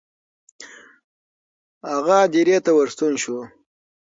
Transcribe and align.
هغه 1.91 2.13
هدیرې 2.23 2.57
ته 2.65 2.71
ورستون 2.77 3.13
شو. 3.21 3.37